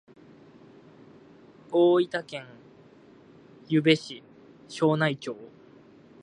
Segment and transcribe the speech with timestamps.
[1.69, 2.47] 大分県
[3.69, 4.23] 由布市
[4.67, 5.37] 庄内町